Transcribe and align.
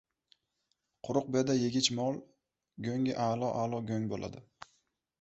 Quruq 1.07 1.29
beda 1.35 1.57
yegich 1.61 1.91
mol 1.99 2.19
go‘ngi 2.89 3.17
a’lo-a’lo 3.29 3.87
go‘ng 3.93 4.13
bo‘ladi! 4.15 4.47